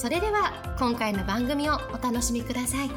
[0.00, 2.90] それでは今回の番組をお楽しみください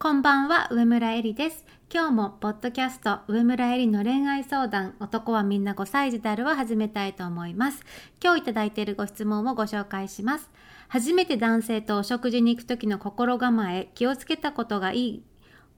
[0.00, 1.64] こんばんは、上村えりです。
[1.92, 7.84] 今日もポッドキャスト上村えりの恋愛相談男はみんな5歳児であるを始めたいと思います。
[8.22, 10.50] 今日いただいているご質問をご紹介します。
[10.88, 15.22] 初めて男性とお食事に行く時の心構え、気をつけたことがいい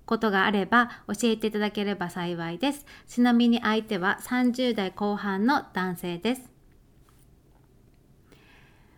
[0.09, 2.87] ことがあれば教えていただければ幸いです。
[3.07, 6.51] ちなみに相手は30代後半の男性です。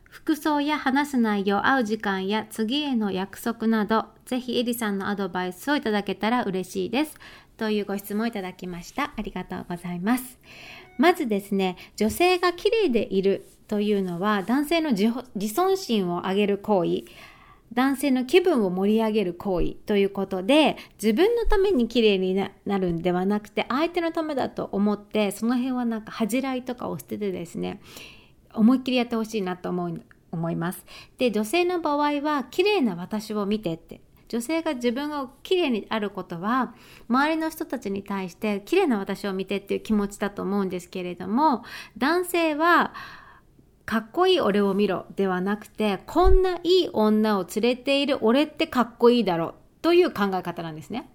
[0.09, 7.19] 服装や話す内容、会う時間や次への約束など、ぜひエリさんのアドバイスをいただけたら嬉しいです。
[7.57, 9.13] というご質問をいただきました。
[9.17, 10.39] ありがとうございます。
[10.99, 17.05] まずですね、女性が綺麗でいるというのは男性の自自尊心を上げる行為、
[17.73, 27.81] 男性の気分を盛り上げる行為ということで自分のために綺麗になるんではなくて相手のためだと思ってその辺はなんか恥じらいとかを捨ててですね
[28.53, 30.85] 思いっきりやってほしいなと思う思います。
[31.19, 36.73] で女性の場合は綺麗な私を見てって女性が自分が綺麗にあることは
[37.09, 41.65] 周りの人たちに対して綺麗な私を見てっていう気持ちだと思うんですけれども
[41.99, 42.95] 男性は
[43.91, 51.11] かっこいい俺を見ろではなくてこんないい女を連れている俺ってかっこいいだろうという考え方なんですね。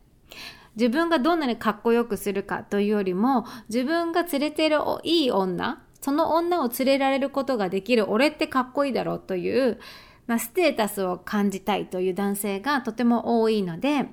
[0.75, 9.79] 自分がどんなにかっこよくするかというよりも自分が連れているいい女その女を連れられることができる俺ってかっこいいだろうという、
[10.27, 14.09] まあ、ステータスを感じたいという男性がとても多いので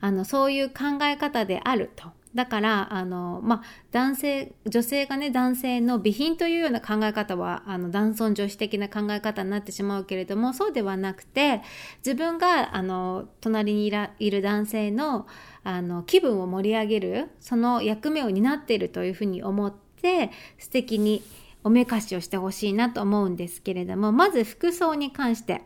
[0.00, 2.17] あのそういう考え方であると。
[2.34, 11.62] だからあの、まあ、男性女性がね男性の備品というような考え方はあの男尊女子的な考え方になってしまうけれどもそうではなくて
[12.04, 15.26] 自分があの隣にいらいる男性の
[15.64, 21.22] あの気分を盛り上げるその役目を担っているというふうに思って素敵に
[21.62, 25.62] おめかしをしてほしいなと思うんですけれどもまず服装に関して。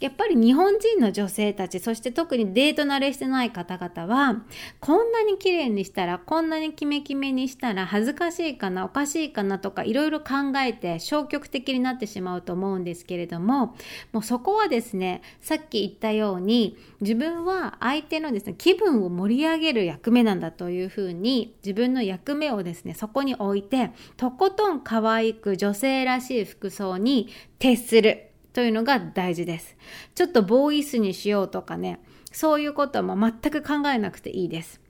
[0.00, 4.42] やっぱり日本人の女性たち、そして特にデート慣れしてない方々は、
[4.80, 13.76] こんなに綺麗にしたら、こんなにキメキメにしたら恥ずかしいかな、おかしいかなとかいろいろ考えて消極的になってしまうと思うんですけれども、
[14.12, 27.28] もうそこはですね、さっき言ったように、自分は相手のですね、気分を盛り上げる役目なんだというふうに、自分の役目をですね、そこに置いて、とことん可愛く女性らしい服装に
[27.58, 28.25] 徹する。
[28.56, 29.76] というのが大事です。
[30.14, 32.00] ちょっとボーイスにしようとかね、
[32.32, 34.80] そういうことも全く考えなくていいです。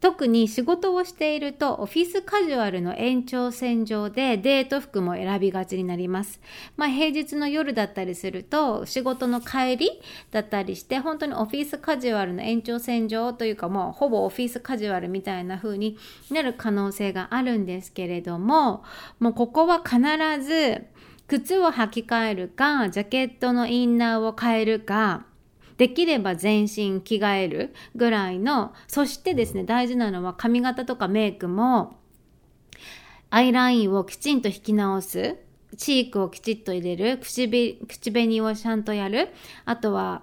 [0.00, 6.40] 特に仕事をしているとオフィスカジュアルの延長線上でデート服も選びがちになります。
[6.76, 9.90] まあ平日の夜だったりすると仕事の帰り
[10.30, 15.98] だったりして本当にオフィスカジュアルの延長線上というかもうほぼオフィスカジュアルみたいな風に
[16.30, 18.84] なる可能性があるんですけれども
[19.18, 19.98] もうここは必
[20.42, 20.86] ず
[21.30, 25.26] 靴を履き替えるか、ジャケットのインナーを変えるか、
[25.76, 32.00] できれば全身着替えるぐらいの、そしてですね、大事なのは髪型とかメイクも、
[33.30, 35.36] アイラインをきちんと引き直す、
[35.76, 37.48] チークをきちっと入れる、口
[37.86, 39.28] 口紅をちゃんとやる、
[39.66, 40.22] あとは、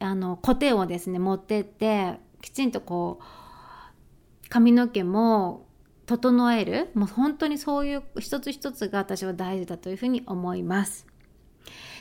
[0.00, 5.69] あの、コテをですね、持ってって、きちんとこう、髪の毛も
[6.10, 11.06] 整えるもう本当にそういう一つ一つが私は大事だというふうに思います。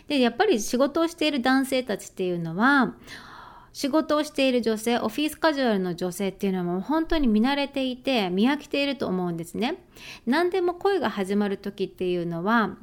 [0.08, 2.96] でやっぱり仕事をしている男性たちっていうのは
[3.72, 9.76] 仕事をしている女性オフィスカジュアルの女性っていうのはもう本当に見慣れていて見飽きていると思うんですね。
[10.26, 12.78] 何でも恋が始まる時っていうのは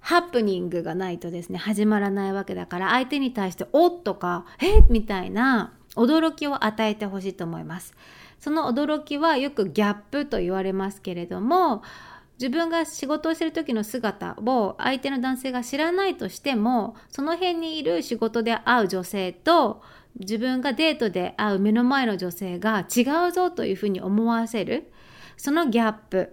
[0.00, 7.94] ハプニングがないとですね始まらないわけだから相手に対して「おっ!」とか「えみたいな驚きを与えてほしいと思います。
[8.40, 11.82] その驚きはよくギャップと言われますけれども
[12.38, 19.82] 自分が仕事をしてる時の姿を相手の男性が知らないとしてもその辺にいる仕事で会う女性と
[20.18, 24.90] 自分がデートで会う目の前の女性が違うぞというふうに思わせる
[25.36, 26.32] そのギャップ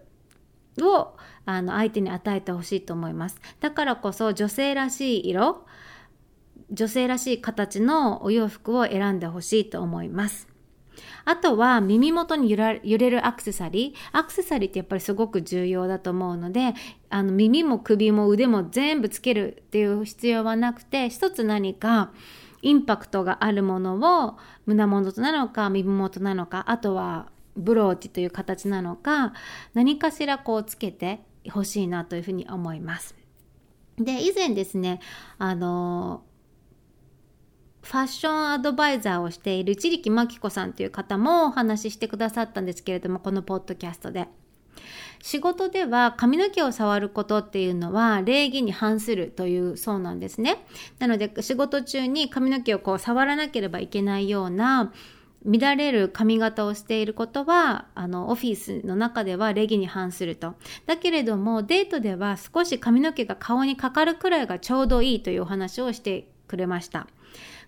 [0.82, 1.16] を
[1.46, 3.40] あの相手に与えてほしいと思います。
[3.60, 5.66] だからこそ女性らしい色
[6.72, 10.57] 女性らしい形のお洋服を選んでほしいと思います。
[11.26, 12.58] あとは耳元に揺
[12.98, 14.18] れるアクセサリー。
[14.18, 16.74] アクセサリーってやっぱりすごく重要だと思うので、
[17.10, 22.12] あの耳も首も腕も全部つけるっていう必要はなくて、一つ何か
[22.62, 29.34] インパクトがあるものを胸元なのか耳元なのか、あとはブローチという形なのか、
[29.74, 31.22] 何かしらこうつけて
[31.52, 33.16] ほしいなというふうに思います。
[33.98, 35.00] で、以前ですね、
[35.40, 36.22] あの
[37.88, 44.28] ファッションアドバイザーをしている一力真紀子さんという方もお話ししてくださったんですけれども、このポッドキャストで。
[45.24, 50.66] 仕事では髪の毛を触ることっていうのは礼儀に反するというそうなんですね。
[51.00, 54.92] なので仕事中に髪の毛をこう触らなければいけないような
[55.46, 60.56] 乱れる髪型をしていることはあのオフィスの中では礼儀に反すると。
[60.88, 67.08] だけれどもデートでは少し髪の毛が顔にかかるくらいがちょうどいいというお話をしてくれました。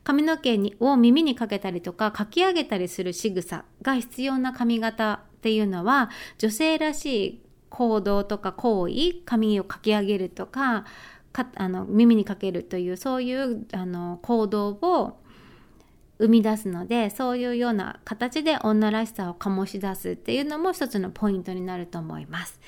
[0.03, 10.85] 髪の毛にを耳にかけたりとかかき上げたりする仕草が必要な髪型っていうのは女性らしい行動とか行為髪をかき上げるとか
[11.31, 15.19] かあの耳にかけるというそういうあの行動を
[16.17, 22.59] 生み出すのでそういうような形で女らしさを醸し出すっていうのも一つのポイントになると思います。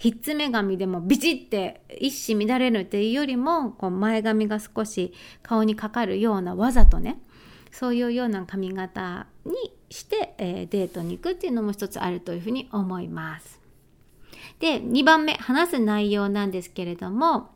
[0.00, 5.12] ひっつめ髪でもビチって一糸乱れるっていうよりもこう前髪が少し
[5.42, 7.20] 顔にかかるようなわざとね
[7.70, 9.52] そういうような髪型に
[9.90, 13.60] して、えー、デートに行くっていうのも一つあるというふうに思います。
[14.58, 17.50] で2番目話す内容なんですけれども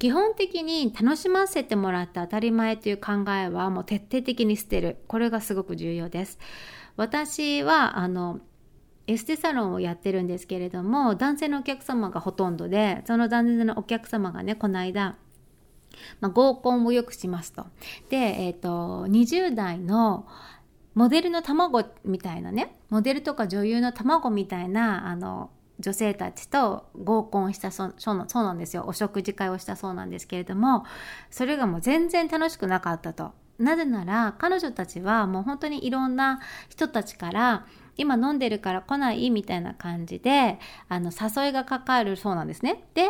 [0.00, 6.40] 基本的に楽しませてもらって当たり前という考えはもう徹底的に捨てるこれがすごく重要です。
[6.96, 8.40] 私はあの
[9.06, 15.16] エステサロンをやってるんですけれども男性のお客様がほとんどでその男性のお客様がねこの間、
[16.20, 17.66] まあ、合コンをよくしますと。
[18.08, 20.26] で、えっ、ー、と20代の
[20.94, 30.84] モデルの卵みたいなねモデルとか女優の卵みたいなあの女性たちと合コンしたそうそうなんですよお食事会をしたそうなんですけれども
[31.30, 33.32] それがもう全然楽しくなかったと。
[33.58, 37.66] なぜなら彼女たちはもう本当にいろんな人たちから
[37.96, 40.58] 今飲んでるから来ないみたいな感じで
[40.88, 42.84] あの誘いがかかるそうなんですね。
[42.94, 43.08] で、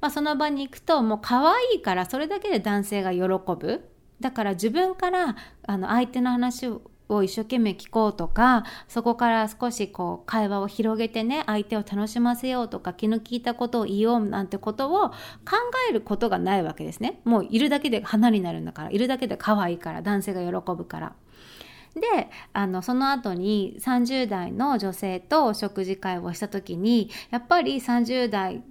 [0.00, 3.88] まあ、その場に行くともう可愛いからそれだけで男性が喜ぶ。
[4.20, 5.36] だから自分から
[5.66, 6.68] あの相手の話
[7.08, 15.16] を一生懸命聞こうとかそこから少しこう会話を広げてね相手を楽しませようとか気の利いたことを言おうなんてことを考
[15.88, 17.20] えることがないわけですね。
[17.24, 21.12] もういるだけで花になるんだからいるだけで可愛いから男性が喜ぶから。
[21.94, 28.62] であのその後に30代の女性と食事会をした時にやっぱり30代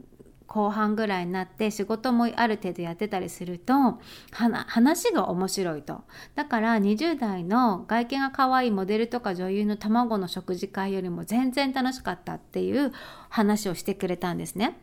[0.47, 3.99] 後半ぐらいになって仕事もある程度やってたりすると
[4.31, 6.03] 話が面白いと
[6.35, 12.91] だから20代の外見が可愛いモデルとか女優の卵の食事会よりも全然楽しかったっていう
[13.29, 14.79] 話をしてくれたんですね。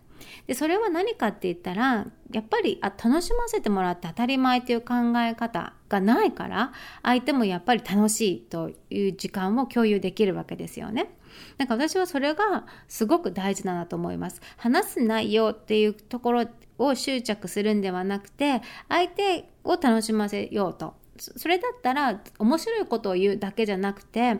[0.46, 6.72] でそれは何かって言ったらやっぱりあ楽しませてもらって当たり前という考え方がないから
[7.02, 11.10] 相手もやっぱり楽しいという時間を共有できるわけですよね。
[11.58, 14.40] なんか私はそれがすごく大事だなと思います。
[14.56, 16.46] 話す内容っていうところ
[16.78, 20.94] を執着するんではなくて相手を楽しませようと。
[21.18, 24.38] それだったら面白いことを言うだけじゃなくて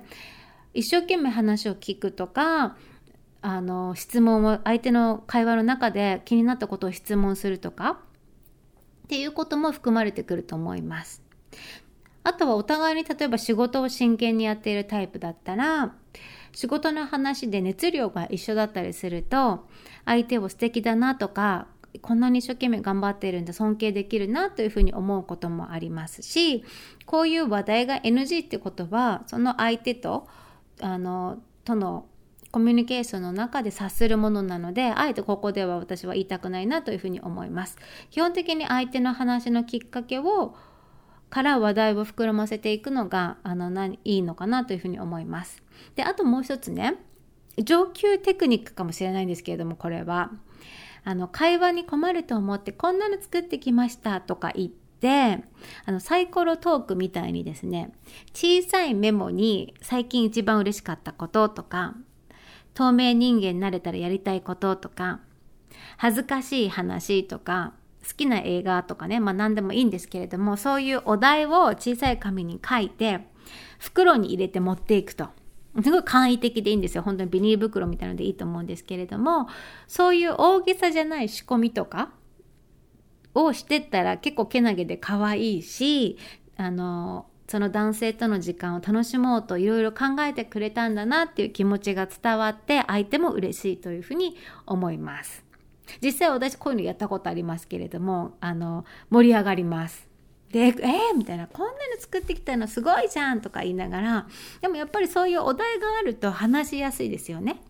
[0.73, 2.77] 一生懸命話を聞くとか
[3.47, 11.23] あの質問を相手の会話の中で気になったことを質問するとかっていうことも含まれてくると思います。
[12.23, 15.95] あとはお互いに例えば仕事を真剣にやっているタイプだったら
[16.53, 19.67] 仕事の話で熱量が一緒だったりすると
[20.07, 21.67] 相手を素敵だなとか
[22.01, 26.65] こんなに一生懸命頑張っているんだ尊敬できるなというふうに思うこともありますし
[27.05, 30.27] こういう話題が NG ってことはその相手と
[30.81, 32.07] あのとの
[32.55, 37.77] コミュニケーションの中で察するものなのであえてここでは私は言いたくないなというふうに思います。
[38.13, 40.55] 基本的に相手の話のきっかけを
[41.31, 45.65] から話題を膨らませていくのがあの何いいのかなというふうに思います。
[45.97, 46.95] であともう一つね
[47.59, 50.31] 上級テクニックかもしれないんですけれどもこれは。
[51.03, 55.43] あの会話に困ると思ってこんなの作ってきましたとか言って
[55.87, 57.93] あのサイコロトークみたいにですね
[58.33, 61.97] 小さいメモに最近一番嬉しかったこととか
[62.75, 65.21] 透明人間になれたらやりたいこととか、
[65.97, 67.73] 恥ずかしい話とか、
[68.07, 73.21] 好きな映画とかね、まあ何でもいいんですけれども、そういうお題を小さい紙に書いて、
[73.79, 75.29] 袋に入れて持っていくと。
[75.83, 77.03] すごい簡易的でいいんですよ。
[77.03, 79.49] 本当にビニール袋みたいのでいいと思うんですけれども、
[79.89, 82.13] そういう大げさじゃない仕込みとか
[83.35, 86.17] をしてったら結構けなげで可愛いし、
[86.57, 94.37] あの、その男性との時間を楽しもうといろいろ考えてくれたんだなっていう気持ちが伝わって相手も嬉しいというふうに
[94.67, 95.45] 思います。
[96.03, 100.15] 実際私こういうのやったことありますけれどもあの盛り上がります。
[100.55, 100.73] で、えー、
[101.17, 104.29] みたいな、こんなの作ってきたのすごいじゃんとか言いながら、
[104.61, 107.61] でもやっぱりそういうお題があると話しやすいですよね。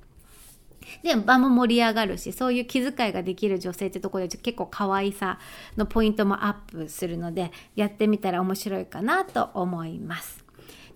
[1.02, 5.38] で、場も盛り上がるし、そういう気遣いができる女性ってとこで結構可愛さ
[5.76, 10.44] のポイントもアップするので、やってみたら面白いかなと思います。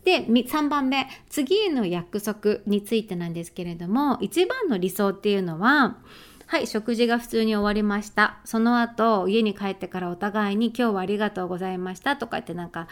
[0.05, 5.99] で、3番目、次への約束についてなんですけれども、一番の理想っていうのは、
[6.47, 8.39] はい、食事が普通に終わりました。
[8.47, 12.89] その後、家に帰ってからお互いに今日はありがとうございましたとかってなんか、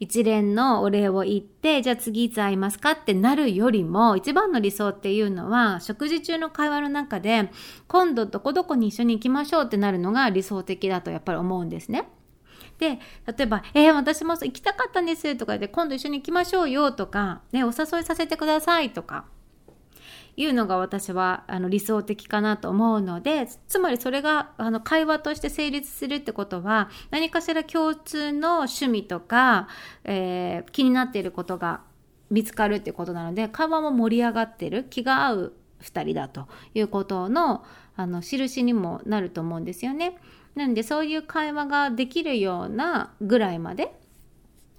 [0.00, 7.50] 一連のお礼を言って、じゃあ次いつ会いますかってなるよりも、一番の理想っていうのは、食事中の会話の中で、
[7.88, 12.08] 今度どこどこに一緒に行きましょうってなるのが理想的だとやっぱり思うんですね。
[12.78, 19.24] で、例えば、えー、私も行きたかったんですとか言って、今度一緒に行きましょうよとか、ね、お誘いさせてくださいとか、
[20.38, 29.66] いうのが私はあの理想的かなと思うのでつまりそれがあの会話として成立するってことは何かしら共通の趣味とか、
[30.04, 31.80] えー、気になっていることが
[32.30, 35.52] 見つかるってことなので会話も盛り上がってる気が合う
[35.82, 37.64] 2人だということの
[37.96, 40.18] あの印にもなると思うんですよね。
[40.54, 43.92] なのでそういう会話ができるようなぐらいまで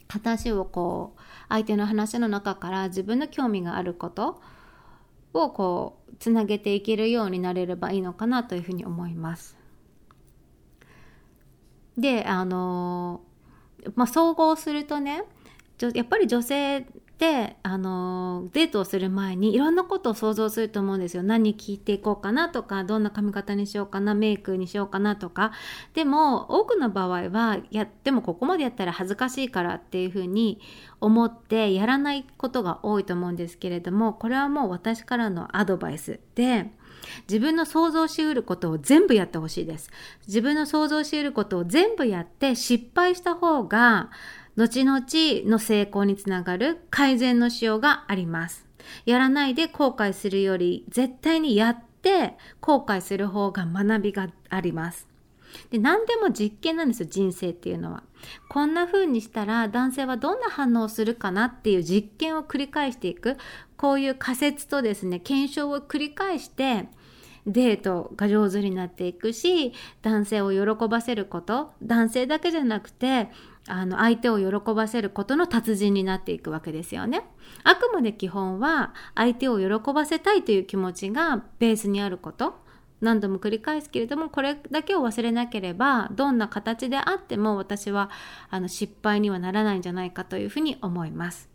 [0.07, 4.41] 話をこう相手の話の中から自分の興味があること
[5.33, 9.57] をこうつなげていけるようになれればいいのかなというふうに思います。
[11.97, 13.21] であの
[13.95, 15.23] まあ総合するとね
[15.93, 16.85] やっぱり女性
[17.19, 25.51] であのデートをする前にいろんなことを想像すると思うんですよ何聞いていこうかなとかどんな髪型にしようかなメイクにしようかなとか
[25.93, 30.61] でも多くの場合はやでもここまでやったら恥ずかしいからっていうふうに
[31.01, 36.71] 思ってやらないことが多いと思うんですけれどもこれはもう私からのアドバイスで
[37.27, 39.89] 自分の想像しうることを全部やってほしいです。
[40.27, 44.09] 自分の想像しうることを全部やって失敗した方が
[44.55, 44.99] 後々
[45.49, 48.65] の成功につながる改善のしようがあります。
[49.05, 55.07] やらないで後悔するより絶対にやって後悔する方が学びがあります。
[55.71, 58.03] で何でも実験なんですよ人生っていうのは。
[58.49, 63.37] こんな風にしたら男性はどんな反応をするかなっていう実験を繰り返していく
[63.77, 66.89] こういう仮説とですね検証を繰り返して
[67.47, 73.29] デートが上手になっていくし男性を喜ばせること男性だけじゃなくて
[73.69, 77.23] あの相手を喜ばせることの達人になっていくわけですよね。
[77.63, 82.55] あくまで基本は相手を喜ばせたいという気持ちがベースにあること。
[83.01, 88.09] 何度も繰り返すけれどもこれだけを忘れなければどんな形であっても私は
[88.49, 91.49] あの失敗にはならないんじゃないかというふうに思います。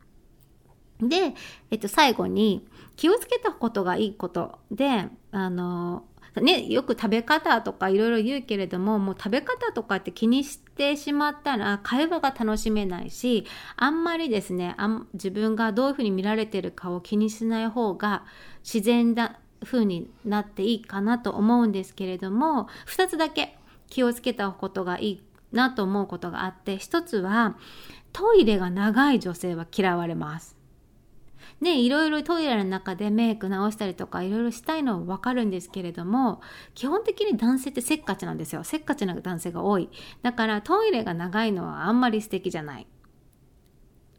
[1.00, 1.34] で、
[1.70, 2.66] えっと、最後に
[2.96, 6.04] 気をつけたことがいいことであの
[6.40, 18.24] ね、よく食べ方とかいろいろ言うけれども、もう食べ方とかって気にしてしまったら会話が楽しめないし、あんまりですね、あん自分がどういうふうに見られてるかを気にしない方が
[18.64, 23.56] 自然な風になっていいかなと思うんですけれども、2つだけ
[23.88, 25.22] 気をつけたことがいい
[25.52, 27.56] なと思うことがあって、1つは
[28.12, 30.53] トイレが長い女性は嫌われます。
[31.60, 36.40] ね、いろいろトイレの中でメイク直したりとかいろいろしたいのはわかるんですけれども、
[36.74, 38.64] 基本的に男性ってせっかちなんですよ。
[38.64, 39.88] せっかちな男性が多い。
[40.22, 42.86] だからトイレが長いのはあんまり素敵じゃない。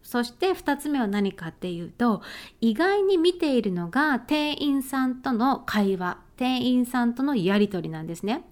[0.06, 2.22] そして2つ目は何かっていうと、
[2.62, 8.44] 意外に見ているのが店員さんとの会話、店員さんとのやり取りなんですね。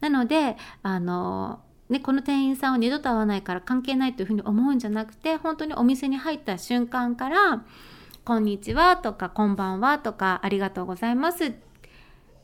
[0.00, 1.60] なので、あの、
[1.92, 7.64] ね、この店員さんは二度と会わないから関係ないというふうに思うんじゃなくて本当にお店に入った瞬間から
[8.24, 11.52] 「こんにちは」とか「こんばんは」とか「ありがとうございます」っ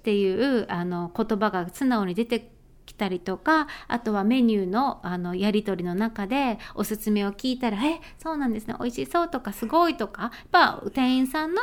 [0.03, 2.53] ていうあの言葉が素直に出て
[2.85, 11.61] きたりとかあとはメニューのあのやり取りの中でおすすめを聞いたら「えそうなんですね美味しそう」とか「すごい」とかやっぱ店員さんの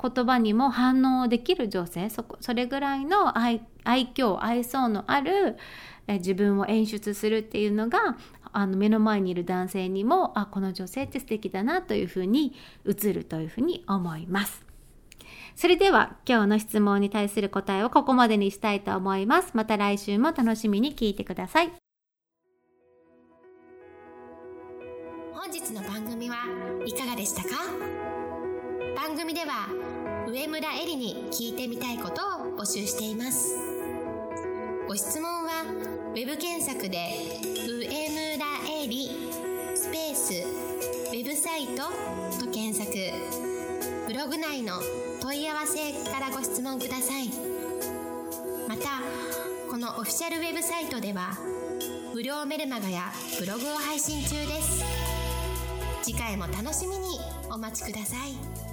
[0.00, 5.56] 言葉にも反応できる女性そこそれぐらいの愛愛嬌愛想のある
[6.06, 8.16] 自分を演出するっていうのが
[8.52, 12.54] あの目の前にいる男性にもあこの女性って素敵だなというふうに
[12.86, 14.64] 映るというふうに思います。
[15.54, 19.50] それでは今日の質問に対する答えをここまでにしたいと思います。
[19.54, 21.72] また来週も楽しみに聞いてください。
[25.32, 26.36] 本日の番組は
[26.84, 27.50] いかがでしたか？
[28.96, 29.68] 番組では
[30.28, 33.56] 上村えりに聞いてみたいことを募集しています。
[34.88, 35.64] ご質問は
[36.12, 36.98] web 検索で
[37.70, 39.30] 「上村えり」
[39.76, 41.84] スペースウェブサイト
[42.44, 42.92] と検索。
[44.06, 44.80] ブログ内の
[45.20, 47.30] 問い合わせからご質問ください。
[48.68, 49.02] また
[49.70, 51.38] このオフィシャルウェブサイトでは
[52.12, 54.84] 無料メルマガやブログを配信中です。
[56.02, 58.65] 次回も楽しみにお待ちください。